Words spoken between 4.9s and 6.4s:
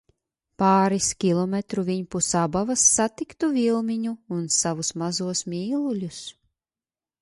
mazos mīluļus.